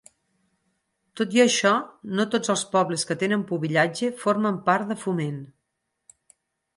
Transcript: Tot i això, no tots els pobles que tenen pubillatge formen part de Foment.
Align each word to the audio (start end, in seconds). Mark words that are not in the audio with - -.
Tot 1.19 1.35
i 1.37 1.41
això, 1.43 1.73
no 2.19 2.25
tots 2.35 2.53
els 2.53 2.63
pobles 2.71 3.03
que 3.09 3.17
tenen 3.23 3.43
pubillatge 3.51 4.09
formen 4.23 4.57
part 4.71 4.89
de 4.93 4.97
Foment. 5.03 5.37